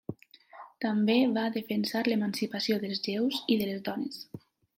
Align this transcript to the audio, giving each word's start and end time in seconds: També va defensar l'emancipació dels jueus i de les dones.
També 0.85 1.17
va 1.35 1.43
defensar 1.57 2.01
l'emancipació 2.07 2.79
dels 2.87 3.05
jueus 3.11 3.39
i 3.57 3.61
de 3.63 3.71
les 3.71 3.87
dones. 3.93 4.21